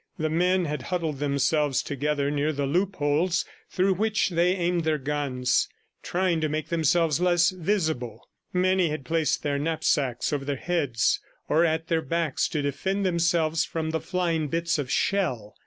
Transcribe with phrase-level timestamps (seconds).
[0.17, 5.69] The men had huddled themselves together near the loopholes through which they aimed their guns,
[6.01, 8.27] trying to make themselves less visible.
[8.51, 13.63] Many had placed their knapsacks over their heads or at their backs to defend themselves
[13.63, 15.53] from the flying bits of shell.